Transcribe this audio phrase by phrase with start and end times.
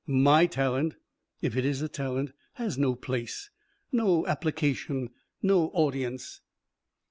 [0.07, 0.95] My talent
[1.43, 3.51] if it is a talent has no place,
[3.91, 5.11] no application,
[5.43, 6.41] no audience."